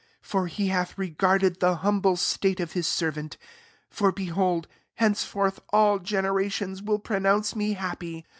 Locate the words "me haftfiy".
7.55-8.23